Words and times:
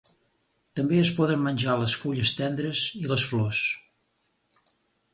També 0.79 0.97
es 1.01 1.11
poden 1.17 1.43
menjar 1.49 1.77
les 1.83 1.95
fulles 2.05 2.33
tendres 2.41 2.89
i 3.03 3.05
les 3.15 3.29
flors. 3.35 3.65